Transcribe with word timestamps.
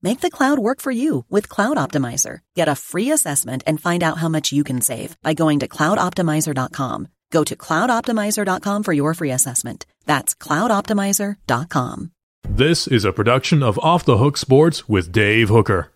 Make 0.00 0.20
the 0.20 0.30
cloud 0.30 0.58
work 0.60 0.80
for 0.80 0.92
you 0.92 1.24
with 1.28 1.48
Cloud 1.48 1.76
Optimizer. 1.76 2.40
Get 2.54 2.68
a 2.68 2.76
free 2.76 3.10
assessment 3.10 3.64
and 3.66 3.80
find 3.80 4.02
out 4.02 4.18
how 4.18 4.28
much 4.28 4.52
you 4.52 4.62
can 4.62 4.80
save 4.80 5.16
by 5.22 5.34
going 5.34 5.58
to 5.60 5.68
cloudoptimizer.com. 5.68 7.08
Go 7.30 7.44
to 7.44 7.56
cloudoptimizer.com 7.56 8.82
for 8.84 8.92
your 8.92 9.14
free 9.14 9.32
assessment. 9.32 9.86
That's 10.04 10.34
cloudoptimizer.com. 10.34 12.12
This 12.48 12.86
is 12.86 13.04
a 13.04 13.12
production 13.12 13.62
of 13.62 13.78
Off 13.80 14.04
the 14.04 14.18
Hook 14.18 14.36
Sports 14.36 14.88
with 14.88 15.12
Dave 15.12 15.48
Hooker. 15.48 15.92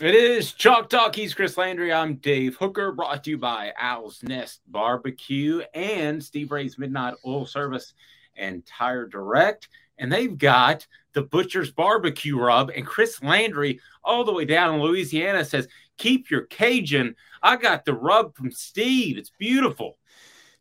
It 0.00 0.14
is 0.14 0.52
Chalk 0.52 0.88
Talk. 0.88 1.14
He's 1.14 1.34
Chris 1.34 1.58
Landry. 1.58 1.92
I'm 1.92 2.14
Dave 2.14 2.56
Hooker, 2.56 2.90
brought 2.90 3.22
to 3.24 3.30
you 3.30 3.38
by 3.38 3.72
Owl's 3.78 4.22
Nest 4.22 4.62
Barbecue 4.66 5.60
and 5.74 6.24
Steve 6.24 6.50
Ray's 6.50 6.78
Midnight 6.78 7.14
Oil 7.26 7.44
Service 7.44 7.92
and 8.34 8.64
Tire 8.64 9.06
Direct. 9.06 9.68
And 10.00 10.10
they've 10.10 10.36
got 10.36 10.86
the 11.12 11.22
Butcher's 11.22 11.70
Barbecue 11.70 12.36
Rub. 12.36 12.70
And 12.70 12.86
Chris 12.86 13.22
Landry, 13.22 13.80
all 14.02 14.24
the 14.24 14.32
way 14.32 14.44
down 14.44 14.74
in 14.74 14.80
Louisiana, 14.80 15.44
says, 15.44 15.68
Keep 15.98 16.30
your 16.30 16.42
Cajun. 16.46 17.14
I 17.42 17.56
got 17.56 17.84
the 17.84 17.94
rub 17.94 18.34
from 18.34 18.50
Steve. 18.50 19.18
It's 19.18 19.30
beautiful. 19.38 19.98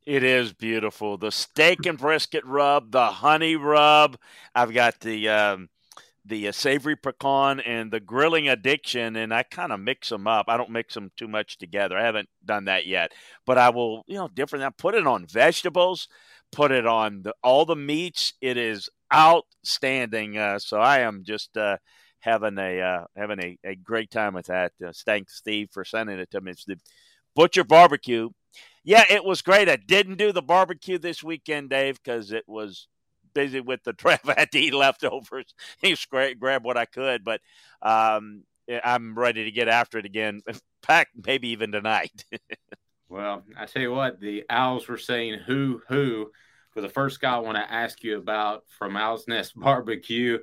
It 0.06 0.24
is 0.24 0.54
beautiful. 0.54 1.18
The 1.18 1.32
steak 1.32 1.86
and 1.86 1.98
brisket 1.98 2.44
rub, 2.46 2.92
the 2.92 3.08
honey 3.08 3.56
rub. 3.56 4.18
I've 4.56 4.74
got 4.74 5.00
the 5.00 5.30
um, 5.30 5.70
the 6.26 6.48
uh, 6.48 6.52
savory 6.52 6.96
pecan 6.96 7.60
and 7.60 7.92
the 7.92 8.00
grilling 8.00 8.50
addiction, 8.50 9.16
and 9.16 9.34
I 9.34 9.44
kind 9.44 9.72
of 9.72 9.80
mix 9.80 10.10
them 10.10 10.28
up. 10.28 10.46
I 10.48 10.58
don't 10.58 10.72
mix 10.72 10.94
them 10.94 11.12
too 11.16 11.28
much 11.28 11.58
together. 11.58 11.98
I 11.98 12.06
haven't 12.06 12.30
done 12.44 12.66
that 12.66 12.86
yet, 12.86 13.12
but 13.46 13.58
I 13.58 13.70
will. 13.70 14.04
You 14.08 14.16
know, 14.16 14.28
different. 14.28 14.66
I 14.66 14.72
put 14.72 14.96
it 14.96 15.06
on 15.06 15.26
vegetables, 15.26 16.08
put 16.52 16.72
it 16.72 16.86
on 16.86 17.22
the, 17.24 17.36
all 17.44 17.66
the 17.66 17.76
meats. 17.76 18.34
It 18.42 18.58
is 18.58 18.90
outstanding. 19.14 20.38
Uh, 20.38 20.60
so 20.60 20.80
I 20.80 21.00
am 21.00 21.24
just. 21.26 21.56
Uh, 21.58 21.78
having 22.22 22.58
a 22.58 22.82
uh, 22.82 23.06
having 23.16 23.42
a, 23.42 23.58
a 23.64 23.76
great 23.76 24.12
time 24.12 24.34
with 24.34 24.48
that. 24.48 24.74
Uh, 24.86 24.92
thanks, 25.06 25.38
Steve, 25.38 25.70
for 25.72 25.86
sending 25.86 26.20
it 26.20 26.30
to 26.32 26.42
me. 26.42 26.52
It's 26.52 26.66
the 26.66 26.76
Butcher 27.34 27.64
Barbecue 27.64 28.28
yeah, 28.84 29.04
it 29.10 29.24
was 29.24 29.42
great. 29.42 29.70
I 29.70 29.76
didn't 29.76 30.18
do 30.18 30.32
the 30.32 30.42
barbecue 30.42 30.98
this 30.98 31.24
weekend, 31.24 31.70
Dave, 31.70 32.02
because 32.02 32.32
it 32.32 32.46
was 32.48 32.88
busy 33.34 33.62
with 33.62 33.84
the 33.84 33.94
trap. 34.02 34.22
I 34.28 34.36
had 34.40 34.52
to 34.54 34.60
eat 34.60 34.74
leftovers. 34.74 35.54
He 35.82 35.96
grab 36.40 36.64
what 36.64 36.78
I 36.78 36.86
could, 36.86 37.24
but 37.24 37.42
um, 37.82 38.44
I'm 38.84 39.18
ready 39.18 39.44
to 39.46 39.52
get 39.52 39.68
after 39.68 39.98
it 39.98 40.06
again. 40.06 40.42
Pack 40.82 41.10
maybe 41.26 41.50
even 41.50 41.72
tonight. 41.72 42.24
well, 43.10 43.44
I 43.58 43.66
tell 43.66 43.82
you 43.82 43.92
what, 43.92 44.20
the 44.20 44.46
Owls 44.50 44.88
were 44.88 44.98
saying 44.98 45.40
who 45.46 45.82
who 45.88 46.32
for 46.72 46.82
the 46.82 46.90
first 46.90 47.20
guy 47.20 47.36
I 47.36 47.40
want 47.40 47.58
to 47.58 47.72
ask 47.72 48.04
you 48.04 48.18
about 48.18 48.64
from 48.68 48.96
Owl's 48.96 49.28
Nest 49.28 49.54
Barbecue, 49.56 50.40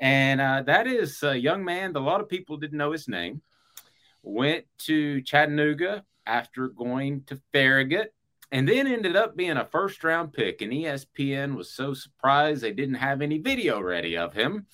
and 0.00 0.40
uh, 0.40 0.62
that 0.62 0.86
is 0.86 1.22
a 1.22 1.36
young 1.38 1.64
man. 1.64 1.92
That 1.92 2.00
A 2.00 2.02
lot 2.02 2.20
of 2.20 2.28
people 2.28 2.56
didn't 2.56 2.78
know 2.78 2.92
his 2.92 3.08
name. 3.08 3.42
Went 4.22 4.64
to 4.86 5.22
Chattanooga, 5.22 6.04
after 6.30 6.68
going 6.68 7.24
to 7.24 7.40
Farragut 7.52 8.14
and 8.52 8.68
then 8.68 8.86
ended 8.86 9.16
up 9.16 9.36
being 9.36 9.56
a 9.56 9.64
first 9.64 10.02
round 10.02 10.32
pick. 10.32 10.62
And 10.62 10.72
ESPN 10.72 11.56
was 11.56 11.72
so 11.72 11.94
surprised 11.94 12.62
they 12.62 12.72
didn't 12.72 12.96
have 12.96 13.20
any 13.20 13.38
video 13.38 13.80
ready 13.80 14.16
of 14.16 14.32
him. 14.32 14.66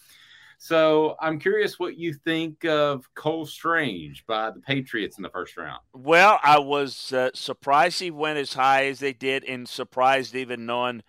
So 0.58 1.16
I'm 1.20 1.38
curious 1.38 1.78
what 1.78 1.96
you 1.96 2.14
think 2.14 2.64
of 2.64 3.04
Cole 3.14 3.46
Strange 3.46 4.24
by 4.26 4.50
the 4.50 4.60
Patriots 4.60 5.18
in 5.18 5.22
the 5.22 5.30
first 5.30 5.56
round. 5.56 5.80
Well, 5.92 6.40
I 6.42 6.58
was 6.58 7.12
uh, 7.12 7.30
surprised 7.34 8.00
he 8.00 8.10
went 8.10 8.38
as 8.38 8.54
high 8.54 8.86
as 8.86 9.00
they 9.00 9.12
did, 9.12 9.44
and 9.44 9.68
surprised 9.68 10.34
even 10.34 10.66
knowing 10.66 11.02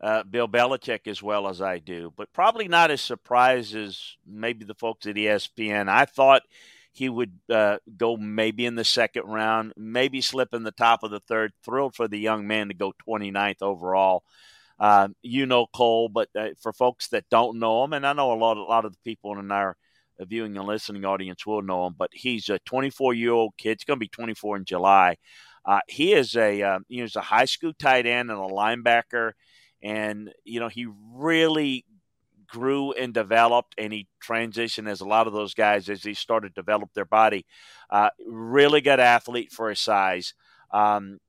uh, 0.00 0.24
Bill 0.24 0.48
Belichick 0.48 1.06
as 1.06 1.22
well 1.22 1.48
as 1.48 1.60
I 1.60 1.78
do, 1.78 2.12
but 2.16 2.32
probably 2.32 2.68
not 2.68 2.90
as 2.90 3.00
surprised 3.00 3.74
as 3.76 4.16
maybe 4.26 4.64
the 4.64 4.74
folks 4.74 5.06
at 5.06 5.16
ESPN. 5.16 5.88
I 5.88 6.04
thought 6.04 6.42
he 6.92 7.08
would 7.08 7.38
uh, 7.48 7.78
go 7.96 8.16
maybe 8.16 8.66
in 8.66 8.74
the 8.74 8.84
second 8.84 9.24
round, 9.24 9.72
maybe 9.76 10.20
slip 10.20 10.52
in 10.52 10.64
the 10.64 10.72
top 10.72 11.02
of 11.02 11.10
the 11.10 11.20
third. 11.20 11.52
Thrilled 11.64 11.94
for 11.94 12.06
the 12.06 12.18
young 12.18 12.46
man 12.46 12.68
to 12.68 12.74
go 12.74 12.92
29th 13.08 13.62
overall. 13.62 14.24
Uh, 14.82 15.06
you 15.22 15.46
know 15.46 15.66
Cole, 15.72 16.08
but 16.08 16.28
uh, 16.36 16.48
for 16.60 16.72
folks 16.72 17.06
that 17.10 17.24
don't 17.30 17.60
know 17.60 17.84
him, 17.84 17.92
and 17.92 18.04
I 18.04 18.14
know 18.14 18.32
a 18.32 18.34
lot, 18.34 18.56
a 18.56 18.64
lot 18.64 18.84
of 18.84 18.92
the 18.92 18.98
people 19.04 19.38
in 19.38 19.52
our 19.52 19.76
viewing 20.18 20.56
and 20.56 20.66
listening 20.66 21.04
audience 21.04 21.46
will 21.46 21.62
know 21.62 21.86
him, 21.86 21.94
but 21.96 22.10
he's 22.12 22.48
a 22.48 22.58
24 22.60 23.14
year 23.14 23.30
old 23.30 23.52
kid. 23.56 23.78
He's 23.78 23.84
going 23.84 23.98
to 23.98 24.04
be 24.04 24.08
24 24.08 24.56
in 24.56 24.64
July. 24.64 25.18
Uh, 25.64 25.78
he 25.86 26.12
is 26.14 26.34
a 26.34 26.62
uh, 26.62 26.78
he's 26.88 27.14
a 27.14 27.20
high 27.20 27.44
school 27.44 27.72
tight 27.78 28.06
end 28.06 28.28
and 28.28 28.40
a 28.40 28.42
linebacker, 28.42 29.34
and 29.84 30.32
you 30.44 30.58
know 30.58 30.66
he 30.68 30.88
really 31.14 31.84
grew 32.48 32.90
and 32.92 33.14
developed, 33.14 33.76
and 33.78 33.92
he 33.92 34.08
transitioned 34.20 34.88
as 34.88 35.00
a 35.00 35.06
lot 35.06 35.28
of 35.28 35.32
those 35.32 35.54
guys 35.54 35.88
as 35.88 36.02
he 36.02 36.14
started 36.14 36.56
to 36.56 36.60
develop 36.60 36.90
their 36.92 37.04
body. 37.04 37.46
Uh, 37.88 38.10
really 38.26 38.80
good 38.80 38.98
athlete 38.98 39.52
for 39.52 39.70
his 39.70 39.78
size. 39.78 40.34
Um, 40.72 41.20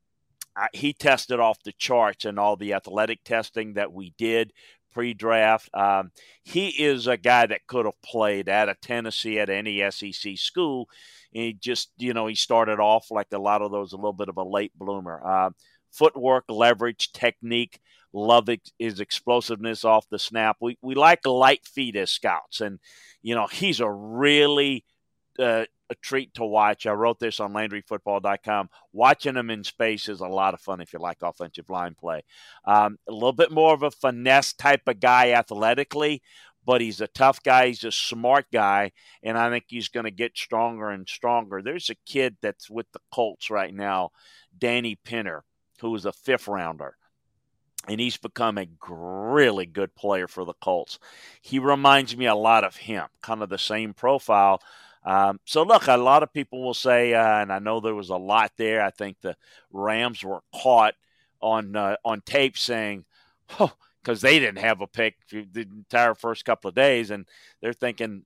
he 0.73 0.93
tested 0.93 1.39
off 1.39 1.63
the 1.63 1.73
charts 1.73 2.25
and 2.25 2.39
all 2.39 2.55
the 2.55 2.73
athletic 2.73 3.23
testing 3.23 3.73
that 3.73 3.91
we 3.91 4.13
did 4.17 4.53
pre-draft. 4.93 5.69
Um, 5.73 6.11
he 6.43 6.67
is 6.67 7.07
a 7.07 7.17
guy 7.17 7.47
that 7.47 7.67
could 7.67 7.85
have 7.85 8.01
played 8.01 8.47
at 8.47 8.69
a 8.69 8.75
Tennessee 8.75 9.39
at 9.39 9.49
any 9.49 9.89
SEC 9.89 10.37
school. 10.37 10.87
he 11.31 11.53
just, 11.53 11.91
you 11.97 12.13
know, 12.13 12.27
he 12.27 12.35
started 12.35 12.79
off 12.79 13.09
like 13.09 13.27
a 13.33 13.39
lot 13.39 13.61
of 13.61 13.71
those, 13.71 13.93
a 13.93 13.97
little 13.97 14.13
bit 14.13 14.29
of 14.29 14.37
a 14.37 14.43
late 14.43 14.71
bloomer. 14.77 15.21
Uh, 15.25 15.49
footwork, 15.91 16.45
leverage, 16.49 17.11
technique. 17.13 17.79
Love 18.15 18.47
his 18.77 18.99
explosiveness 18.99 19.83
off 19.83 20.07
the 20.09 20.19
snap. 20.19 20.57
We 20.61 20.77
we 20.83 20.93
like 20.93 21.25
light 21.25 21.65
feet 21.65 21.95
as 21.95 22.11
scouts, 22.11 22.61
and 22.61 22.77
you 23.23 23.33
know 23.33 23.47
he's 23.47 23.79
a 23.79 23.89
really 23.89 24.85
uh, 25.39 25.65
a 25.89 25.95
treat 25.95 26.33
to 26.35 26.45
watch. 26.45 26.85
I 26.85 26.93
wrote 26.93 27.19
this 27.19 27.39
on 27.39 27.53
LandryFootball.com. 27.53 28.69
Watching 28.91 29.35
him 29.35 29.49
in 29.49 29.63
space 29.63 30.09
is 30.09 30.21
a 30.21 30.27
lot 30.27 30.53
of 30.53 30.61
fun 30.61 30.81
if 30.81 30.93
you 30.93 30.99
like 30.99 31.17
offensive 31.21 31.69
line 31.69 31.95
play. 31.95 32.23
Um, 32.65 32.97
a 33.07 33.11
little 33.11 33.33
bit 33.33 33.51
more 33.51 33.73
of 33.73 33.83
a 33.83 33.91
finesse 33.91 34.53
type 34.53 34.81
of 34.87 34.99
guy 34.99 35.31
athletically, 35.31 36.21
but 36.65 36.81
he's 36.81 37.01
a 37.01 37.07
tough 37.07 37.43
guy. 37.43 37.67
He's 37.67 37.83
a 37.83 37.91
smart 37.91 38.45
guy, 38.51 38.91
and 39.21 39.37
I 39.37 39.49
think 39.49 39.65
he's 39.67 39.89
going 39.89 40.05
to 40.05 40.11
get 40.11 40.37
stronger 40.37 40.89
and 40.89 41.07
stronger. 41.07 41.61
There's 41.61 41.89
a 41.89 41.95
kid 42.05 42.37
that's 42.41 42.69
with 42.69 42.91
the 42.93 42.99
Colts 43.11 43.49
right 43.49 43.73
now, 43.73 44.11
Danny 44.57 44.95
Pinter, 45.03 45.43
who 45.81 45.93
is 45.95 46.05
a 46.05 46.13
fifth 46.13 46.47
rounder 46.47 46.95
and 47.87 47.99
he's 47.99 48.17
become 48.17 48.57
a 48.57 48.67
really 48.87 49.65
good 49.65 49.93
player 49.95 50.27
for 50.27 50.45
the 50.45 50.53
Colts. 50.61 50.99
He 51.41 51.59
reminds 51.59 52.15
me 52.15 52.25
a 52.27 52.35
lot 52.35 52.63
of 52.63 52.75
him, 52.75 53.05
kind 53.21 53.43
of 53.43 53.49
the 53.49 53.57
same 53.57 53.93
profile. 53.93 54.61
Um, 55.05 55.39
so, 55.45 55.63
look, 55.63 55.87
a 55.87 55.97
lot 55.97 56.23
of 56.23 56.33
people 56.33 56.63
will 56.63 56.73
say, 56.73 57.13
uh, 57.13 57.41
and 57.41 57.51
I 57.51 57.59
know 57.59 57.79
there 57.79 57.95
was 57.95 58.09
a 58.09 58.17
lot 58.17 58.51
there. 58.57 58.81
I 58.83 58.89
think 58.89 59.19
the 59.21 59.35
Rams 59.71 60.23
were 60.23 60.41
caught 60.55 60.95
on 61.41 61.75
uh, 61.75 61.97
on 62.05 62.21
tape 62.21 62.57
saying, 62.57 63.05
"Oh," 63.59 63.73
because 64.01 64.21
they 64.21 64.39
didn't 64.39 64.59
have 64.59 64.81
a 64.81 64.87
pick 64.87 65.15
the 65.29 65.61
entire 65.61 66.15
first 66.15 66.45
couple 66.45 66.69
of 66.69 66.75
days, 66.75 67.11
and 67.11 67.25
they're 67.61 67.73
thinking, 67.73 68.25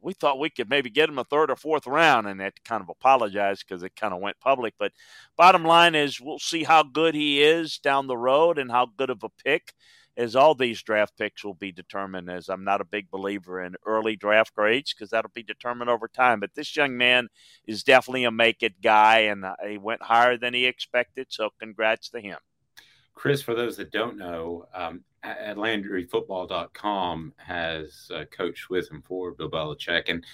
we 0.00 0.12
thought 0.12 0.38
we 0.38 0.50
could 0.50 0.70
maybe 0.70 0.90
get 0.90 1.08
him 1.08 1.18
a 1.18 1.24
third 1.24 1.50
or 1.50 1.56
fourth 1.56 1.86
round, 1.86 2.26
and 2.26 2.40
that 2.40 2.62
kind 2.64 2.82
of 2.82 2.88
apologized 2.88 3.64
because 3.66 3.82
it 3.82 3.96
kind 3.96 4.14
of 4.14 4.20
went 4.20 4.40
public. 4.40 4.74
But 4.78 4.92
bottom 5.36 5.64
line 5.64 5.94
is, 5.94 6.20
we'll 6.20 6.38
see 6.38 6.64
how 6.64 6.82
good 6.82 7.14
he 7.14 7.42
is 7.42 7.78
down 7.78 8.06
the 8.06 8.16
road 8.16 8.58
and 8.58 8.70
how 8.70 8.86
good 8.96 9.10
of 9.10 9.24
a 9.24 9.28
pick. 9.44 9.74
As 10.18 10.34
all 10.34 10.54
these 10.54 10.82
draft 10.82 11.16
picks 11.16 11.44
will 11.44 11.54
be 11.54 11.70
determined, 11.70 12.28
as 12.28 12.48
I'm 12.48 12.64
not 12.64 12.80
a 12.80 12.84
big 12.84 13.08
believer 13.08 13.62
in 13.62 13.76
early 13.86 14.16
draft 14.16 14.52
grades 14.52 14.92
because 14.92 15.10
that'll 15.10 15.30
be 15.32 15.44
determined 15.44 15.88
over 15.88 16.08
time. 16.08 16.40
But 16.40 16.54
this 16.54 16.76
young 16.76 16.96
man 16.96 17.28
is 17.66 17.84
definitely 17.84 18.24
a 18.24 18.32
make 18.32 18.64
it 18.64 18.80
guy, 18.82 19.20
and 19.20 19.44
uh, 19.44 19.54
he 19.66 19.78
went 19.78 20.02
higher 20.02 20.36
than 20.36 20.54
he 20.54 20.66
expected. 20.66 21.28
So, 21.30 21.50
congrats 21.60 22.10
to 22.10 22.20
him. 22.20 22.38
Chris, 23.14 23.42
for 23.42 23.54
those 23.54 23.76
that 23.76 23.92
don't 23.92 24.18
know, 24.18 24.66
um, 24.74 25.02
at 25.22 25.56
LandryFootball.com 25.56 27.34
has 27.36 28.10
uh, 28.14 28.24
coached 28.30 28.70
with 28.70 28.90
him 28.90 29.02
for 29.02 29.32
Bill 29.32 29.50
Belichick, 29.50 30.04
and 30.08 30.24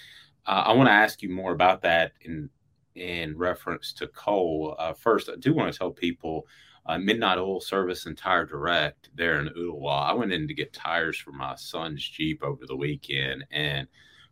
uh, 0.47 0.65
I 0.67 0.73
want 0.73 0.89
to 0.89 0.93
ask 0.93 1.23
you 1.23 1.31
more 1.31 1.53
about 1.53 1.83
that 1.83 2.13
in 2.23 2.49
in 2.95 3.37
reference 3.37 3.93
to 3.93 4.07
Cole. 4.07 4.77
Uh, 4.79 4.93
first, 4.93 5.29
I 5.29 5.37
do 5.39 5.53
want 5.53 5.73
to 5.73 5.79
tell 5.79 5.91
people 5.91 6.47
uh, 6.87 6.99
Midnight 6.99 7.39
Oil 7.39 7.61
Service 7.61 8.07
and 8.07 8.17
Tire 8.17 8.45
Direct 8.45 9.11
there 9.15 9.41
in 9.41 9.49
Ooltewah. 9.49 10.11
I 10.11 10.13
went 10.13 10.33
in 10.33 10.47
to 10.49 10.55
get 10.55 10.73
tires 10.73 11.19
for 11.19 11.33
my 11.33 11.55
son's 11.55 12.07
Jeep 12.07 12.43
over 12.43 12.67
the 12.67 12.77
weekend, 12.77 13.45
and 13.51 13.89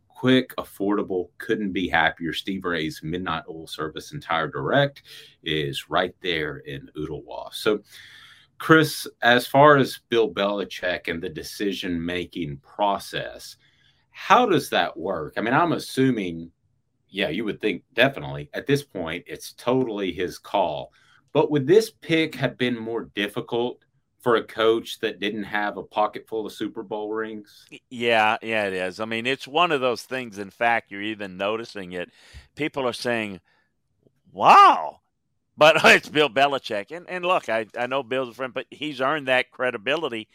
quick, 0.09 0.55
affordable, 0.57 1.31
couldn't 1.39 1.73
be 1.73 1.89
happier. 1.89 2.33
Steve 2.33 2.65
Ray's 2.65 3.01
Midnight 3.03 3.45
Oil 3.49 3.67
Service 3.67 4.13
and 4.13 4.23
Tire 4.23 4.49
Direct 4.49 5.03
is 5.43 5.91
right 5.91 6.15
there 6.21 6.59
in 6.59 6.89
Ooltewah. 6.97 7.53
So 7.53 7.81
Chris, 8.59 9.09
as 9.23 9.47
far 9.47 9.77
as 9.77 9.99
Bill 10.09 10.33
Belichick 10.33 11.09
and 11.09 11.21
the 11.21 11.29
decision 11.29 12.05
making 12.05 12.59
process, 12.59 13.57
how 14.13 14.47
does 14.47 14.71
that 14.71 14.97
work? 14.97 15.35
I 15.37 15.41
mean, 15.41 15.55
I'm 15.55 15.73
assuming, 15.73 16.53
yeah, 17.09 17.29
you 17.29 17.45
would 17.45 17.61
think 17.61 17.83
definitely 17.95 18.51
at 18.55 18.69
this 18.69 18.85
point 18.85 19.25
it's 19.27 19.55
totally 19.55 20.13
his 20.13 20.39
call. 20.39 20.93
But 21.33 21.51
would 21.51 21.67
this 21.67 21.91
pick 21.91 22.35
have 22.35 22.59
been 22.59 22.79
more 22.79 23.11
difficult 23.15 23.79
for 24.21 24.37
a 24.37 24.43
coach 24.43 25.01
that 25.01 25.19
didn't 25.19 25.45
have 25.45 25.77
a 25.77 25.83
pocket 25.83 26.27
full 26.29 26.47
of 26.47 26.53
Super 26.53 26.83
Bowl 26.83 27.13
rings? 27.13 27.67
Yeah, 27.91 28.37
yeah, 28.43 28.67
it 28.67 28.75
is. 28.75 29.01
I 29.01 29.05
mean, 29.05 29.27
it's 29.27 29.49
one 29.49 29.73
of 29.73 29.81
those 29.81 30.03
things. 30.03 30.39
In 30.39 30.51
fact, 30.51 30.91
you're 30.91 31.03
even 31.03 31.37
noticing 31.37 31.93
it. 31.93 32.11
People 32.55 32.87
are 32.87 32.93
saying, 32.93 33.41
wow, 34.33 35.01
but 35.57 35.77
it's 35.85 36.09
Bill 36.09 36.31
Belichick. 36.31 36.95
And 36.95 37.09
and 37.09 37.25
look, 37.25 37.49
I, 37.49 37.67
I 37.77 37.87
know 37.87 38.03
Bill's 38.03 38.31
a 38.31 38.35
friend, 38.35 38.55
but 38.55 38.67
he's 38.71 39.01
earned 39.01 39.29
that 39.29 39.51
credibility. 39.51 40.29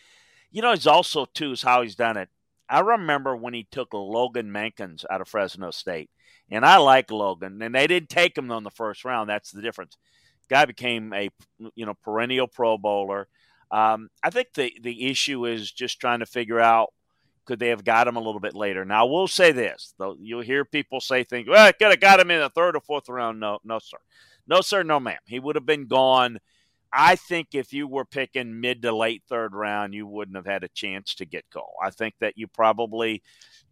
You 0.51 0.61
know, 0.61 0.73
he's 0.73 0.87
also 0.87 1.25
too 1.25 1.51
is 1.51 1.61
how 1.61 1.81
he's 1.81 1.95
done 1.95 2.17
it. 2.17 2.29
I 2.69 2.81
remember 2.81 3.35
when 3.35 3.53
he 3.53 3.67
took 3.69 3.93
Logan 3.93 4.51
Mankins 4.51 5.05
out 5.09 5.21
of 5.21 5.27
Fresno 5.27 5.71
State. 5.71 6.09
And 6.49 6.65
I 6.65 6.77
like 6.77 7.11
Logan. 7.11 7.61
And 7.61 7.75
they 7.75 7.87
didn't 7.87 8.09
take 8.09 8.37
him 8.37 8.51
on 8.51 8.63
the 8.63 8.71
first 8.71 9.05
round. 9.05 9.29
That's 9.29 9.51
the 9.51 9.61
difference. 9.61 9.97
Guy 10.49 10.65
became 10.65 11.13
a 11.13 11.29
you 11.75 11.85
know 11.85 11.93
perennial 11.93 12.47
pro 12.47 12.77
bowler. 12.77 13.27
Um, 13.71 14.09
I 14.23 14.29
think 14.29 14.53
the 14.53 14.73
the 14.81 15.07
issue 15.09 15.45
is 15.45 15.71
just 15.71 15.99
trying 15.99 16.19
to 16.19 16.25
figure 16.25 16.59
out 16.59 16.93
could 17.45 17.59
they 17.59 17.69
have 17.69 17.85
got 17.85 18.07
him 18.07 18.15
a 18.15 18.21
little 18.21 18.39
bit 18.39 18.55
later. 18.55 18.85
Now 18.85 19.05
we'll 19.05 19.27
say 19.27 19.51
this 19.51 19.93
though 19.97 20.15
you'll 20.19 20.41
hear 20.41 20.65
people 20.65 20.99
say 20.99 21.23
things, 21.23 21.47
well, 21.47 21.71
could 21.73 21.91
have 21.91 21.99
got 21.99 22.19
him 22.19 22.31
in 22.31 22.39
the 22.39 22.49
third 22.49 22.75
or 22.75 22.81
fourth 22.81 23.09
round. 23.09 23.39
No, 23.39 23.59
no, 23.63 23.79
sir. 23.79 23.97
No, 24.47 24.61
sir, 24.61 24.83
no, 24.83 24.99
ma'am. 24.99 25.19
He 25.25 25.39
would 25.39 25.55
have 25.55 25.65
been 25.65 25.87
gone. 25.87 26.39
I 26.91 27.17
think 27.17 27.49
if 27.51 27.73
you 27.73 27.87
were 27.87 28.05
picking 28.05 28.61
mid 28.61 28.81
to 28.83 28.95
late 28.95 29.23
third 29.27 29.53
round, 29.53 29.93
you 29.93 30.07
wouldn't 30.07 30.37
have 30.37 30.45
had 30.45 30.63
a 30.63 30.69
chance 30.69 31.15
to 31.15 31.25
get 31.25 31.45
Cole. 31.51 31.75
I 31.83 31.89
think 31.89 32.15
that 32.19 32.37
you 32.37 32.47
probably, 32.47 33.21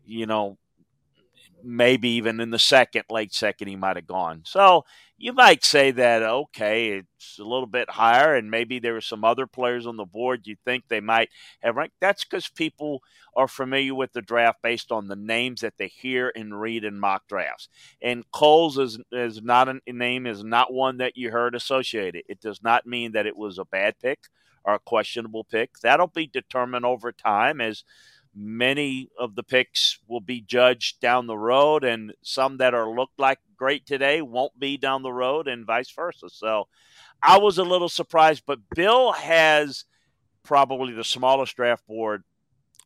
you 0.05 0.25
know, 0.25 0.57
maybe 1.63 2.09
even 2.09 2.39
in 2.39 2.51
the 2.51 2.59
second, 2.59 3.03
late 3.09 3.33
second, 3.33 3.67
he 3.67 3.75
might 3.75 3.95
have 3.95 4.07
gone. 4.07 4.41
So 4.45 4.85
you 5.17 5.33
might 5.33 5.63
say 5.63 5.91
that, 5.91 6.21
okay, 6.21 6.89
it's 6.89 7.39
a 7.39 7.43
little 7.43 7.67
bit 7.67 7.89
higher, 7.89 8.35
and 8.35 8.51
maybe 8.51 8.79
there 8.79 8.95
are 8.95 9.01
some 9.01 9.23
other 9.23 9.47
players 9.47 9.87
on 9.87 9.97
the 9.97 10.05
board 10.05 10.45
you 10.45 10.55
think 10.65 10.83
they 10.87 10.99
might 10.99 11.29
have 11.61 11.75
ranked. 11.75 11.95
That's 12.01 12.23
because 12.23 12.49
people 12.49 13.01
are 13.35 13.47
familiar 13.47 13.95
with 13.95 14.13
the 14.13 14.21
draft 14.21 14.61
based 14.61 14.91
on 14.91 15.07
the 15.07 15.15
names 15.15 15.61
that 15.61 15.77
they 15.77 15.87
hear 15.87 16.31
and 16.35 16.59
read 16.59 16.83
in 16.83 16.99
mock 16.99 17.27
drafts. 17.27 17.69
And 18.01 18.29
Cole's 18.31 18.77
is, 18.77 18.99
is 19.11 19.41
not 19.41 19.69
a 19.69 19.79
name, 19.87 20.27
is 20.27 20.43
not 20.43 20.73
one 20.73 20.97
that 20.97 21.17
you 21.17 21.31
heard 21.31 21.55
associated. 21.55 22.23
It 22.27 22.41
does 22.41 22.61
not 22.61 22.85
mean 22.85 23.13
that 23.13 23.25
it 23.25 23.37
was 23.37 23.57
a 23.57 23.65
bad 23.65 23.95
pick 24.01 24.19
or 24.63 24.75
a 24.75 24.79
questionable 24.79 25.45
pick. 25.45 25.79
That'll 25.79 26.07
be 26.07 26.27
determined 26.27 26.85
over 26.85 27.11
time 27.11 27.61
as– 27.61 27.83
many 28.35 29.09
of 29.17 29.35
the 29.35 29.43
picks 29.43 29.97
will 30.07 30.19
be 30.19 30.41
judged 30.41 30.99
down 30.99 31.27
the 31.27 31.37
road, 31.37 31.83
and 31.83 32.13
some 32.21 32.57
that 32.57 32.73
are 32.73 32.89
looked 32.89 33.19
like 33.19 33.39
great 33.55 33.85
today 33.85 34.21
won't 34.21 34.59
be 34.59 34.77
down 34.77 35.01
the 35.01 35.13
road, 35.13 35.47
and 35.47 35.65
vice 35.65 35.89
versa. 35.91 36.29
So 36.29 36.67
I 37.21 37.37
was 37.37 37.57
a 37.57 37.63
little 37.63 37.89
surprised, 37.89 38.43
but 38.45 38.59
Bill 38.75 39.13
has 39.13 39.85
probably 40.43 40.93
the 40.93 41.03
smallest 41.03 41.55
draft 41.55 41.87
board. 41.87 42.23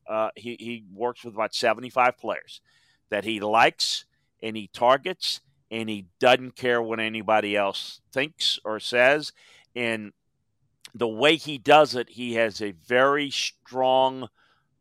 Uh, 0.07 0.29
he, 0.35 0.55
he 0.59 0.85
works 0.93 1.23
with 1.23 1.33
about 1.33 1.53
75 1.53 2.17
players 2.17 2.61
that 3.09 3.25
he 3.25 3.39
likes 3.39 4.05
and 4.41 4.55
he 4.55 4.67
targets, 4.67 5.41
and 5.69 5.89
he 5.89 6.07
doesn't 6.19 6.55
care 6.55 6.81
what 6.81 6.99
anybody 6.99 7.55
else 7.55 8.01
thinks 8.11 8.59
or 8.63 8.79
says. 8.79 9.33
And 9.75 10.13
the 10.95 11.07
way 11.07 11.35
he 11.35 11.57
does 11.57 11.95
it, 11.95 12.09
he 12.11 12.35
has 12.35 12.61
a 12.61 12.71
very 12.71 13.29
strong 13.29 14.29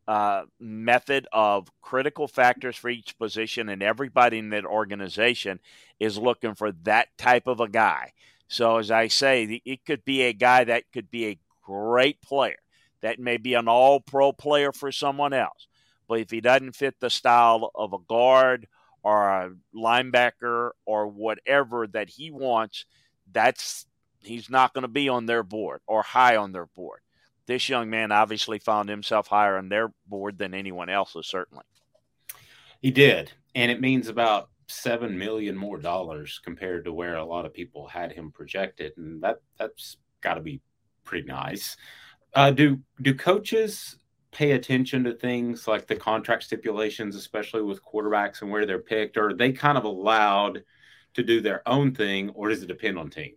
uh, 0.09 0.45
method 0.59 1.29
of 1.35 1.69
critical 1.83 2.27
factors 2.27 2.77
for 2.77 2.89
each 2.89 3.19
position, 3.19 3.69
and 3.69 3.83
everybody 3.83 4.39
in 4.39 4.49
that 4.49 4.65
organization 4.65 5.61
is 6.01 6.17
looking 6.17 6.55
for 6.55 6.73
that 6.85 7.09
type 7.19 7.47
of 7.47 7.61
a 7.61 7.69
guy. 7.69 8.15
So, 8.49 8.79
as 8.79 8.91
I 8.91 9.09
say, 9.09 9.61
it 9.67 9.85
could 9.85 10.07
be 10.07 10.23
a 10.23 10.33
guy 10.33 10.65
that 10.65 10.85
could 10.95 11.11
be 11.11 11.27
a 11.27 11.39
great 11.63 12.23
player, 12.23 12.57
that 13.03 13.19
may 13.19 13.37
be 13.37 13.53
an 13.53 13.69
all 13.69 14.01
pro 14.01 14.33
player 14.33 14.73
for 14.73 14.91
someone 14.91 15.35
else. 15.35 15.69
But 16.09 16.21
if 16.21 16.31
he 16.31 16.41
doesn't 16.41 16.75
fit 16.75 16.95
the 16.99 17.11
style 17.11 17.71
of 17.75 17.93
a 17.93 17.99
guard 17.99 18.67
or 19.03 19.29
a 19.29 19.51
linebacker 19.77 20.71
or 20.87 21.07
whatever 21.07 21.87
that 21.87 22.09
he 22.09 22.31
wants, 22.31 22.87
that's 23.31 23.85
he's 24.21 24.49
not 24.49 24.73
going 24.73 24.83
to 24.83 24.89
be 24.89 25.11
on 25.11 25.27
their 25.27 25.43
board 25.43 25.83
or 25.87 26.03
high 26.03 26.37
on 26.37 26.53
their 26.53 26.65
board 26.65 27.01
this 27.49 27.69
young 27.69 27.91
man 27.91 28.13
obviously 28.13 28.61
found 28.61 28.89
himself 28.89 29.27
higher 29.27 29.57
on 29.57 29.69
their 29.69 29.93
board 30.07 30.39
than 30.39 30.55
anyone 30.55 30.89
else's, 30.89 31.27
certainly. 31.27 31.65
He 32.81 32.93
did. 32.93 33.33
And 33.55 33.73
it 33.73 33.81
means 33.81 34.07
about 34.07 34.51
seven 34.69 35.19
million 35.19 35.57
more 35.57 35.79
dollars 35.79 36.41
compared 36.45 36.85
to 36.85 36.93
where 36.93 37.17
a 37.17 37.25
lot 37.25 37.47
of 37.47 37.55
people 37.55 37.89
had 37.89 38.13
him 38.13 38.31
projected. 38.31 38.93
And 38.99 39.23
that 39.23 39.41
that's 39.59 39.97
gotta 40.21 40.43
be 40.43 40.61
pretty 41.05 41.27
nice. 41.27 41.77
Uh, 42.35 42.51
do 42.51 42.79
do 43.01 43.15
coaches 43.15 43.97
pay 44.31 44.53
attention 44.53 45.03
to 45.05 45.15
things 45.15 45.67
like 45.67 45.87
the 45.87 45.97
contract 45.97 46.43
stipulations, 46.45 47.17
especially 47.17 47.63
with 47.63 47.83
quarterbacks 47.83 48.43
and 48.43 48.51
where 48.51 48.67
they're 48.67 48.79
picked, 48.79 49.17
or 49.17 49.31
are 49.31 49.35
they 49.35 49.53
kind 49.53 49.79
of 49.79 49.85
allowed 49.85 50.63
to 51.15 51.23
do 51.23 51.41
their 51.41 51.67
own 51.67 51.95
thing, 51.95 52.29
or 52.31 52.51
does 52.51 52.63
it 52.63 52.67
depend 52.67 52.99
on 52.99 53.09
team? 53.09 53.33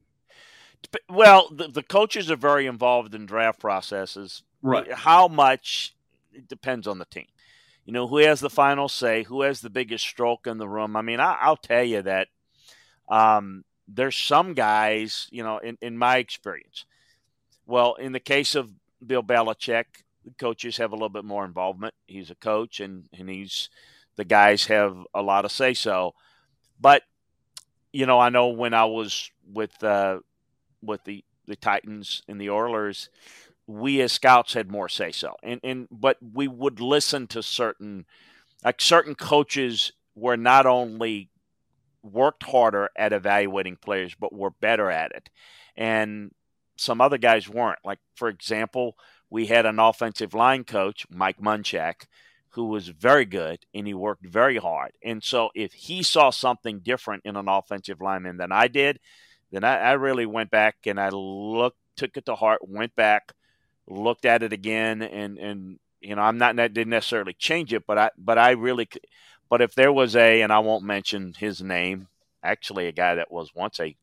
Well, 1.10 1.50
the, 1.52 1.68
the 1.68 1.84
coaches 1.84 2.30
are 2.32 2.36
very 2.36 2.66
involved 2.66 3.16
in 3.16 3.26
draft 3.26 3.60
processes. 3.60 4.44
Right. 4.62 4.92
How 4.92 5.28
much 5.28 5.96
it 6.34 6.48
depends 6.48 6.88
on 6.88 7.00
the 7.00 7.06
team. 7.06 7.28
You 7.86 7.94
know, 7.94 8.08
who 8.08 8.18
has 8.18 8.40
the 8.40 8.50
final 8.50 8.90
say? 8.90 9.24
Who 9.24 9.42
has 9.42 9.62
the 9.62 9.70
biggest 9.70 10.06
stroke 10.06 10.48
in 10.48 10.58
the 10.58 10.68
room? 10.68 10.96
I 10.96 11.02
mean, 11.02 11.20
I, 11.20 11.50
will 11.50 11.58
tell 11.58 11.84
you 11.84 12.02
that 12.04 12.28
um, 13.10 13.64
there's 13.88 14.16
some 14.16 14.54
guys, 14.54 15.28
you 15.32 15.44
know, 15.44 15.58
in, 15.58 15.78
in 15.82 15.98
my 15.98 16.18
experience. 16.18 16.86
Well, 17.66 17.96
in 17.96 18.12
the 18.12 18.20
case 18.20 18.56
of 18.56 18.72
Bill 19.06 19.24
Belichick, 19.24 19.86
the 20.24 20.32
coaches 20.38 20.78
have 20.78 20.92
a 20.92 20.96
little 20.96 21.10
bit 21.10 21.26
more 21.26 21.46
involvement. 21.46 21.96
He's 22.06 22.30
a 22.30 22.36
coach, 22.36 22.80
and 22.80 23.10
and 23.18 23.28
he's 23.28 23.70
the 24.16 24.26
guys 24.26 24.66
have 24.66 24.98
a 25.16 25.22
lot 25.22 25.46
of 25.46 25.52
say 25.52 25.74
so. 25.74 26.14
But 26.80 27.02
you 27.92 28.06
know, 28.06 28.20
I 28.20 28.30
know 28.30 28.50
when 28.50 28.76
I 28.76 28.86
was 28.86 29.32
with 29.52 29.84
uh, 29.84 30.20
with 30.82 31.04
the 31.04 31.24
the 31.48 31.56
Titans 31.56 32.22
and 32.28 32.40
the 32.40 32.50
Oilers, 32.50 33.10
we 33.68 34.02
as 34.02 34.12
scouts 34.12 34.54
had 34.54 34.72
more 34.72 34.90
say 34.90 35.12
so, 35.12 35.36
and 35.44 35.60
and 35.64 35.88
but 35.92 36.18
we 36.34 36.48
would 36.48 36.80
listen 36.80 37.28
to 37.28 37.44
certain 37.44 38.06
like 38.64 38.82
certain 38.82 39.16
coaches 39.16 39.92
were 40.16 40.38
not 40.38 40.66
only 40.66 41.30
worked 42.04 42.44
harder 42.44 42.90
at 42.96 43.14
evaluating 43.14 43.76
players, 43.76 44.16
but 44.20 44.34
were 44.34 44.52
better 44.52 44.90
at 44.90 45.12
it, 45.12 45.30
and 45.76 46.32
some 46.78 47.02
other 47.02 47.18
guys 47.18 47.48
weren't. 47.48 47.80
Like 47.84 48.00
for 48.16 48.28
example, 48.28 48.98
we 49.30 49.48
had 49.48 49.66
an 49.66 49.80
offensive 49.80 50.34
line 50.34 50.64
coach, 50.64 51.06
Mike 51.10 51.40
Munchak, 51.40 52.06
who 52.52 52.66
was 52.66 52.90
very 52.90 53.26
good 53.26 53.66
and 53.74 53.88
he 53.88 53.94
worked 53.94 54.26
very 54.26 54.58
hard. 54.58 54.92
And 55.04 55.24
so 55.24 55.50
if 55.56 55.74
he 55.74 56.04
saw 56.04 56.30
something 56.30 56.80
different 56.80 57.24
in 57.26 57.38
an 57.38 57.48
offensive 57.48 58.02
lineman 58.02 58.38
than 58.38 58.52
I 58.52 58.68
did, 58.68 59.00
then 59.52 59.64
I, 59.64 59.78
I 59.78 59.92
really 59.94 60.26
went 60.26 60.50
back 60.50 60.76
and 60.86 61.00
I 61.00 61.10
looked, 61.10 61.78
took 61.96 62.18
it 62.18 62.26
to 62.26 62.36
heart, 62.36 62.68
went 62.68 62.96
back, 62.96 63.34
looked 63.88 64.26
at 64.26 64.44
it 64.44 64.54
again, 64.54 65.02
and 65.02 65.38
and 65.38 65.80
you 66.00 66.16
know 66.16 66.22
I'm 66.22 66.38
not 66.38 66.56
that 66.56 66.74
didn't 66.74 66.92
necessarily 66.92 67.34
change 67.34 67.74
it, 67.74 67.86
but 67.86 67.98
I 67.98 68.10
but 68.18 68.38
I 68.38 68.52
really, 68.52 68.88
but 69.50 69.62
if 69.62 69.76
there 69.76 69.92
was 69.92 70.16
a 70.16 70.42
and 70.42 70.52
I 70.52 70.60
won't 70.60 70.84
mention 70.84 71.34
his 71.38 71.62
name, 71.62 72.08
actually 72.44 72.88
a 72.88 72.92
guy 72.92 73.16
that 73.16 73.32
was 73.32 73.54
once 73.54 73.80
a 73.80 73.96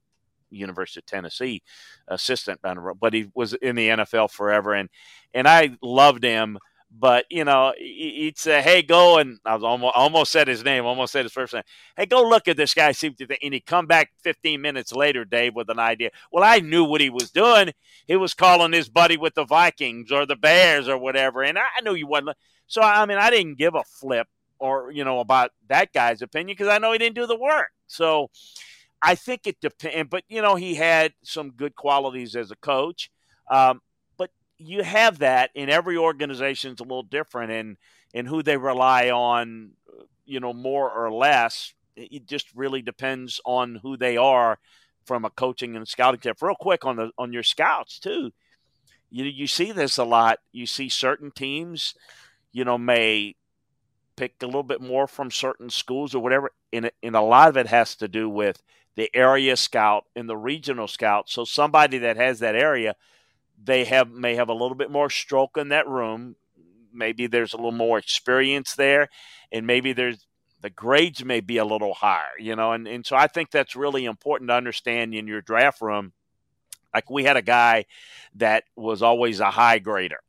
University 0.51 1.01
of 1.01 1.07
Tennessee 1.07 1.63
assistant, 2.07 2.61
but 3.01 3.13
he 3.13 3.31
was 3.35 3.55
in 3.55 3.77
the 3.77 3.89
NFL 3.89 4.31
forever, 4.31 4.75
and 4.75 4.89
and 5.35 5.49
I 5.49 5.77
loved 5.83 6.25
him 6.25 6.59
but 6.91 7.27
you 7.31 7.45
know, 7.45 7.73
he'd 7.79 8.39
say, 8.39 8.63
"Hey, 8.63 8.83
go," 8.83 9.19
and 9.19 9.39
I 9.45 9.55
was 9.55 9.63
almost 9.63 9.95
almost 9.97 10.33
said 10.33 10.49
his 10.49 10.65
name, 10.65 10.87
almost 10.87 11.13
said 11.13 11.25
his 11.25 11.33
first 11.33 11.53
name. 11.53 11.63
Hey, 11.97 12.07
go 12.07 12.23
look 12.23 12.49
at 12.49 12.57
this 12.57 12.75
guy. 12.75 12.93
See 12.93 13.09
what 13.11 13.21
you 13.21 13.27
think. 13.27 13.41
And 13.43 13.55
he'd 13.55 13.67
come 13.67 13.87
back 13.87 14.11
15 14.23 14.61
minutes 14.61 14.93
later, 14.93 15.25
Dave, 15.25 15.55
with 15.55 15.69
an 15.71 15.79
idea. 15.79 16.11
Well, 16.33 16.45
I 16.45 16.61
knew 16.61 16.85
what 16.85 17.01
he 17.01 17.11
was 17.11 17.31
doing. 17.31 17.73
He 18.07 18.17
was 18.17 18.35
calling 18.35 18.73
his 18.73 18.89
buddy 18.89 19.17
with 19.17 19.35
the 19.35 19.45
Vikings 19.45 20.11
or 20.11 20.25
the 20.25 20.37
Bears 20.37 20.89
or 20.89 20.99
whatever, 20.99 21.43
and 21.43 21.59
I 21.59 21.81
knew 21.83 21.95
he 21.95 22.05
wasn't. 22.05 22.37
So 22.67 22.81
I 22.83 23.05
mean, 23.07 23.19
I 23.19 23.31
didn't 23.31 23.59
give 23.59 23.75
a 23.75 23.85
flip 23.85 24.27
or 24.59 24.91
you 24.91 25.05
know 25.05 25.21
about 25.21 25.51
that 25.69 25.93
guy's 25.93 26.23
opinion 26.23 26.57
because 26.57 26.73
I 26.73 26.79
know 26.79 26.93
he 26.93 26.99
didn't 26.99 27.17
do 27.17 27.27
the 27.27 27.39
work. 27.39 27.69
So 27.87 28.31
I 29.03 29.15
think 29.15 29.47
it 29.47 29.61
depends. 29.61 30.09
But 30.11 30.25
you 30.29 30.43
know, 30.43 30.57
he 30.57 30.75
had 30.75 31.13
some 31.23 31.51
good 31.51 31.77
qualities 31.77 32.35
as 32.37 32.51
a 32.51 32.57
coach. 32.57 33.11
Um, 33.51 33.81
you 34.59 34.83
have 34.83 35.19
that 35.19 35.51
in 35.55 35.71
every 35.71 35.97
organization 35.97 36.75
is 36.75 36.81
a 36.81 36.85
little 36.85 37.03
different 37.03 37.53
and 37.53 37.77
and 38.15 38.27
who 38.27 38.43
they 38.43 38.57
rely 38.57 39.11
on 39.11 39.71
you 40.27 40.41
know 40.41 40.53
more 40.53 40.91
or 40.91 41.13
less. 41.13 41.73
It 41.97 42.27
just 42.27 42.47
really 42.55 42.83
depends 42.83 43.41
on 43.45 43.77
who 43.83 43.97
they 43.97 44.17
are 44.17 44.59
from 45.05 45.25
a 45.25 45.31
coaching 45.31 45.75
and 45.75 45.89
scouting 45.89 46.21
tip 46.21 46.41
real 46.43 46.55
quick 46.55 46.85
on 46.85 46.97
the 46.97 47.11
on 47.19 47.33
your 47.33 47.43
scouts 47.43 47.99
too. 47.99 48.33
You 49.11 49.25
you 49.25 49.47
see 49.47 49.73
this 49.73 49.99
a 49.99 50.05
lot. 50.05 50.41
You 50.53 50.67
see 50.67 50.89
certain 50.89 51.31
teams 51.31 51.95
you 52.53 52.65
know 52.65 52.79
may 52.79 53.35
pick 54.17 54.35
a 54.43 54.47
little 54.47 54.65
bit 54.65 54.81
more 54.81 55.07
from 55.07 55.31
certain 55.31 55.71
schools 55.71 56.13
or 56.13 56.21
whatever 56.21 56.51
and, 56.73 56.91
and 57.05 57.15
a 57.15 57.21
lot 57.21 57.49
of 57.49 57.57
it 57.57 57.69
has 57.69 57.95
to 57.95 58.09
do 58.09 58.29
with 58.29 58.63
the 58.97 59.09
area 59.15 59.57
scout 59.57 60.07
and 60.17 60.29
the 60.29 60.37
regional 60.37 60.89
scout. 60.89 61.31
So 61.31 61.45
somebody 61.45 61.99
that 61.99 62.17
has 62.17 62.41
that 62.41 62.57
area 62.57 62.97
they 63.63 63.85
have 63.85 64.11
may 64.11 64.35
have 64.37 64.49
a 64.49 64.55
little 64.55 64.75
bit 64.75 64.91
more 64.91 65.11
stroke 65.11 65.57
in 65.57 65.69
that 65.69 65.89
room. 65.89 66.37
Maybe 66.93 67.27
there's 67.27 67.53
a 67.53 67.57
little 67.57 67.73
more 67.73 67.99
experience 67.99 68.75
there, 68.75 69.09
and 69.53 69.67
maybe 69.67 69.93
there's 69.93 70.27
the 70.61 70.71
grades 70.71 71.25
may 71.25 71.41
be 71.41 71.59
a 71.59 71.65
little 71.65 71.95
higher, 71.95 72.39
you 72.39 72.57
know. 72.57 72.73
And 72.73 72.87
and 72.87 73.05
so 73.07 73.17
I 73.17 73.27
think 73.27 73.51
that's 73.51 73.77
really 73.77 74.05
important 74.05 74.49
to 74.49 74.55
understand 74.55 75.15
in 75.15 75.27
your 75.27 75.43
draft 75.43 75.81
room. 75.81 76.13
Like 76.95 77.11
we 77.11 77.25
had 77.25 77.37
a 77.37 77.43
guy 77.43 77.85
that 78.37 78.65
was 78.77 79.03
always 79.03 79.41
a 79.41 79.51
high 79.51 79.79
grader, 79.79 80.21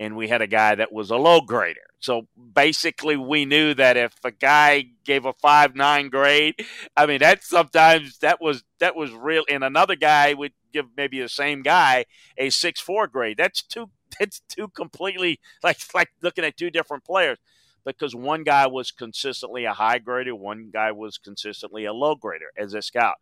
and 0.00 0.16
we 0.16 0.28
had 0.28 0.42
a 0.42 0.46
guy 0.46 0.74
that 0.74 0.92
was 0.92 1.10
a 1.10 1.16
low 1.16 1.40
grader. 1.40 1.80
So 2.06 2.28
basically, 2.54 3.16
we 3.16 3.44
knew 3.44 3.74
that 3.74 3.96
if 3.96 4.14
a 4.22 4.30
guy 4.30 4.84
gave 5.04 5.24
a 5.24 5.32
five 5.32 5.74
nine 5.74 6.08
grade, 6.08 6.54
I 6.96 7.04
mean 7.04 7.18
that 7.18 7.42
sometimes 7.42 8.18
that 8.18 8.40
was 8.40 8.62
that 8.78 8.94
was 8.94 9.10
real, 9.12 9.42
and 9.50 9.64
another 9.64 9.96
guy 9.96 10.32
would 10.32 10.52
give 10.72 10.86
maybe 10.96 11.20
the 11.20 11.28
same 11.28 11.62
guy 11.62 12.04
a 12.38 12.50
six 12.50 12.80
four 12.80 13.08
grade. 13.08 13.38
That's 13.38 13.60
two. 13.60 13.90
That's 14.20 14.40
two 14.48 14.68
completely 14.68 15.40
like 15.64 15.78
like 15.94 16.10
looking 16.22 16.44
at 16.44 16.56
two 16.56 16.70
different 16.70 17.04
players 17.04 17.38
because 17.84 18.14
one 18.14 18.44
guy 18.44 18.68
was 18.68 18.92
consistently 18.92 19.64
a 19.64 19.72
high 19.72 19.98
grader, 19.98 20.34
one 20.36 20.70
guy 20.72 20.92
was 20.92 21.18
consistently 21.18 21.86
a 21.86 21.92
low 21.92 22.14
grader 22.14 22.50
as 22.56 22.72
a 22.72 22.82
scout. 22.82 23.16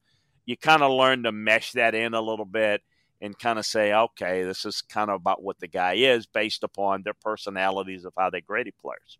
You 0.44 0.58
kind 0.58 0.82
of 0.82 0.92
learn 0.92 1.22
to 1.22 1.32
mesh 1.32 1.72
that 1.72 1.94
in 1.94 2.12
a 2.12 2.20
little 2.20 2.44
bit 2.44 2.82
and 3.24 3.38
kind 3.38 3.58
of 3.58 3.64
say, 3.64 3.94
okay, 3.94 4.42
this 4.44 4.66
is 4.66 4.82
kind 4.82 5.08
of 5.08 5.16
about 5.16 5.42
what 5.42 5.58
the 5.58 5.66
guy 5.66 5.94
is 5.94 6.26
based 6.26 6.62
upon 6.62 7.02
their 7.02 7.14
personalities 7.14 8.04
of 8.04 8.12
how 8.18 8.28
they 8.28 8.42
graded 8.42 8.74
players. 8.76 9.18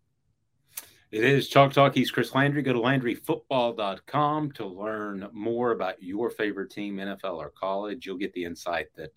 It 1.11 1.23
is 1.23 1.47
Chalk 1.47 1.73
Talk. 1.73 1.95
He's 1.95 2.11
Chris 2.11 2.35
Landry. 2.35 2.61
Go 2.61 2.73
to 2.73 2.79
LandryFootball.com 2.79 4.51
to 4.53 4.65
learn 4.67 5.27
more 5.33 5.71
about 5.71 6.03
your 6.03 6.29
favorite 6.29 6.69
team, 6.69 6.97
NFL 6.97 7.37
or 7.37 7.49
college. 7.49 8.05
You'll 8.05 8.17
get 8.17 8.33
the 8.33 8.43
insight 8.43 8.87
that 8.95 9.11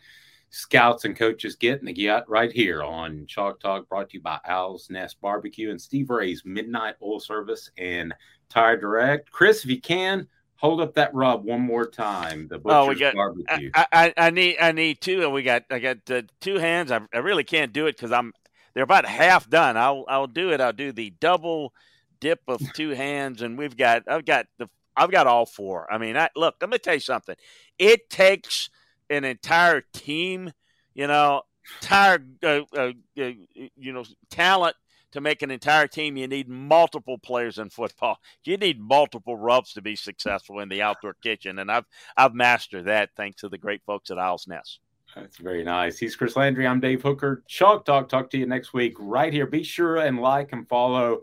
scouts 0.48 1.04
and 1.04 1.14
coaches 1.14 1.56
get, 1.56 1.80
and 1.80 1.88
they 1.88 1.92
get 1.92 2.26
right 2.28 2.50
here 2.50 2.82
on 2.82 3.26
Chalk 3.26 3.60
Talk, 3.60 3.88
brought 3.90 4.08
to 4.10 4.16
you 4.16 4.22
by 4.22 4.38
Owl's 4.48 4.88
Nest 4.88 5.20
Barbecue 5.20 5.70
and 5.70 5.80
Steve 5.80 6.08
Ray's 6.08 6.42
Midnight 6.46 6.94
Oil 7.02 7.20
Service 7.20 7.70
and 7.76 8.14
Tire 8.48 8.78
Direct. 8.78 9.30
Chris, 9.30 9.64
if 9.64 9.70
you 9.70 9.82
can, 9.82 10.26
hold 10.58 10.80
up 10.80 10.94
that 10.94 11.14
rub 11.14 11.44
one 11.44 11.60
more 11.60 11.86
time. 11.86 12.48
The 12.48 12.58
butcher's 12.58 12.76
oh, 12.76 12.88
we 12.88 12.94
got, 12.96 13.14
barbecue. 13.14 13.70
I, 13.74 13.86
I, 13.92 14.14
I, 14.16 14.30
need 14.30 14.58
I 14.60 14.72
need 14.72 15.00
two, 15.00 15.22
and 15.22 15.32
we 15.32 15.42
got 15.42 15.64
I 15.70 15.78
got 15.78 16.10
uh, 16.10 16.22
two 16.40 16.56
hands. 16.56 16.92
I, 16.92 17.00
I 17.14 17.18
really 17.18 17.44
can't 17.44 17.72
do 17.72 17.86
it 17.86 17.96
because 17.96 18.12
I'm 18.12 18.32
they're 18.74 18.84
about 18.84 19.06
half 19.06 19.48
done. 19.48 19.76
I'll 19.76 20.04
I'll 20.08 20.26
do 20.26 20.50
it. 20.50 20.60
I'll 20.60 20.72
do 20.72 20.92
the 20.92 21.10
double 21.20 21.72
dip 22.20 22.40
of 22.48 22.60
two 22.74 22.90
hands, 22.90 23.40
and 23.40 23.56
we've 23.56 23.76
got 23.76 24.02
I've 24.08 24.24
got 24.24 24.46
the 24.58 24.68
I've 24.96 25.12
got 25.12 25.26
all 25.26 25.46
four. 25.46 25.90
I 25.92 25.98
mean, 25.98 26.16
I, 26.16 26.28
look, 26.34 26.56
let 26.60 26.70
me 26.70 26.78
tell 26.78 26.94
you 26.94 27.00
something. 27.00 27.36
It 27.78 28.10
takes 28.10 28.68
an 29.08 29.24
entire 29.24 29.82
team, 29.92 30.52
you 30.92 31.06
know, 31.06 31.42
entire 31.80 32.18
uh, 32.42 32.60
uh, 32.76 32.92
uh, 33.16 33.30
you 33.76 33.92
know 33.92 34.04
talent 34.30 34.74
to 35.12 35.20
make 35.20 35.42
an 35.42 35.50
entire 35.50 35.86
team, 35.86 36.16
you 36.16 36.26
need 36.26 36.48
multiple 36.48 37.18
players 37.18 37.58
in 37.58 37.70
football. 37.70 38.18
You 38.44 38.56
need 38.56 38.80
multiple 38.80 39.36
rubs 39.36 39.72
to 39.74 39.82
be 39.82 39.96
successful 39.96 40.60
in 40.60 40.68
the 40.68 40.82
outdoor 40.82 41.14
kitchen, 41.22 41.58
and 41.58 41.70
I've 41.70 41.86
I've 42.16 42.34
mastered 42.34 42.86
that 42.86 43.10
thanks 43.16 43.40
to 43.40 43.48
the 43.48 43.58
great 43.58 43.82
folks 43.84 44.10
at 44.10 44.18
Owl's 44.18 44.46
Nest. 44.46 44.80
That's 45.14 45.38
very 45.38 45.64
nice. 45.64 45.98
He's 45.98 46.16
Chris 46.16 46.36
Landry. 46.36 46.66
I'm 46.66 46.80
Dave 46.80 47.02
Hooker. 47.02 47.42
Chalk 47.48 47.84
Talk. 47.84 48.08
Talk 48.08 48.30
to 48.30 48.38
you 48.38 48.46
next 48.46 48.72
week 48.72 48.94
right 48.98 49.32
here. 49.32 49.46
Be 49.46 49.62
sure 49.62 49.96
and 49.96 50.20
like 50.20 50.52
and 50.52 50.68
follow 50.68 51.22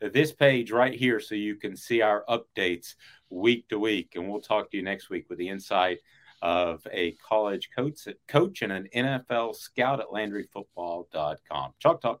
this 0.00 0.32
page 0.32 0.70
right 0.70 0.94
here 0.94 1.20
so 1.20 1.34
you 1.34 1.56
can 1.56 1.76
see 1.76 2.00
our 2.00 2.24
updates 2.28 2.94
week 3.30 3.68
to 3.68 3.78
week. 3.78 4.12
And 4.14 4.28
we'll 4.28 4.40
talk 4.40 4.70
to 4.70 4.76
you 4.76 4.82
next 4.82 5.10
week 5.10 5.28
with 5.28 5.38
the 5.38 5.48
insight 5.48 5.98
of 6.40 6.86
a 6.92 7.12
college 7.12 7.70
coach, 7.74 8.08
coach 8.28 8.62
and 8.62 8.72
an 8.72 8.88
NFL 8.94 9.56
scout 9.56 10.00
at 10.00 10.06
LandryFootball.com. 10.06 11.72
Chalk 11.78 12.00
Talk. 12.00 12.20